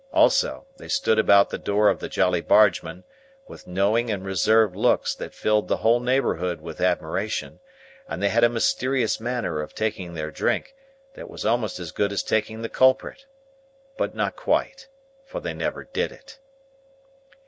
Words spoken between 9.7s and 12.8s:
taking their drink, that was almost as good as taking the